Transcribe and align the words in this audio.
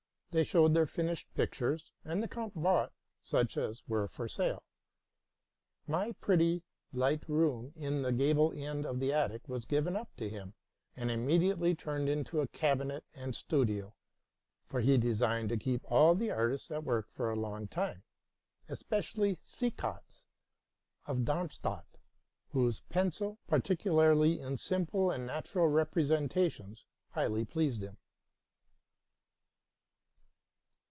They 0.33 0.45
showed 0.45 0.73
their 0.73 0.85
finished 0.85 1.27
pictures, 1.33 1.91
and 2.05 2.23
the 2.23 2.27
count 2.29 2.53
bought 2.55 2.93
such 3.21 3.57
as 3.57 3.83
were 3.85 4.07
for 4.07 4.29
sale. 4.29 4.63
My 5.87 6.13
pretty, 6.21 6.63
light 6.93 7.27
room 7.27 7.73
in 7.75 8.01
the 8.01 8.13
gable 8.13 8.53
end 8.55 8.85
of 8.85 9.01
the 9.01 9.11
attic 9.11 9.49
was 9.49 9.65
given 9.65 9.97
up 9.97 10.15
to 10.15 10.29
him, 10.29 10.53
and 10.95 11.11
immediately 11.11 11.75
turned 11.75 12.07
into 12.07 12.39
a 12.39 12.47
cabinet 12.47 13.03
and 13.13 13.35
studio; 13.35 13.93
for 14.67 14.79
he 14.79 14.97
designed 14.97 15.49
to 15.49 15.57
keep 15.57 15.83
all 15.91 16.15
the 16.15 16.31
artists 16.31 16.71
at 16.71 16.85
work 16.85 17.11
for 17.11 17.29
a 17.29 17.35
long 17.35 17.67
time, 17.67 18.03
especially 18.69 19.37
Seekatz 19.45 20.23
of 21.07 21.25
Darmstadt, 21.25 21.97
whose 22.53 22.79
pencil, 22.87 23.37
particularly 23.49 24.39
in 24.39 24.55
simple 24.55 25.11
and 25.11 25.25
natural 25.27 25.67
representations, 25.67 26.85
highly 27.09 27.43
pleased 27.43 27.81
him. 27.83 27.97